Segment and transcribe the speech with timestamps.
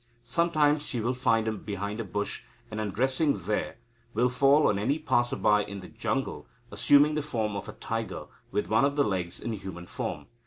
[0.23, 3.77] Sometimes she will find him behind a bush, and, undressing there,
[4.15, 8.25] will fall on any passer by in the jungle, assuming the form of a tiger
[8.49, 10.25] with one of the legs in human form.